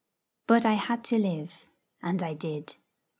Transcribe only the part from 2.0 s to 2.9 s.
and I did.